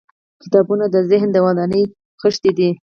•کتابونه 0.43 0.85
د 0.89 0.95
ذهن 1.11 1.27
د 1.33 1.37
ودانۍ 1.45 1.83
خښتې 2.21 2.51
دي. 2.57 2.69